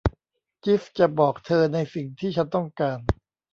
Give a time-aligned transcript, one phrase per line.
[0.63, 2.99] จีฟส์จะบอกเธอในสิ่งที่ฉันต้องการ